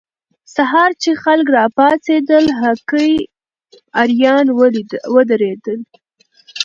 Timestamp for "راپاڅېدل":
1.57-2.45